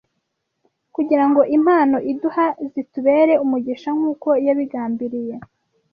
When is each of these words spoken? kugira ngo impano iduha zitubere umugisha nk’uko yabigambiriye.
kugira 0.95 1.23
ngo 1.29 1.41
impano 1.57 1.97
iduha 2.11 2.45
zitubere 2.71 3.33
umugisha 3.43 3.89
nk’uko 3.97 4.29
yabigambiriye. 4.45 5.35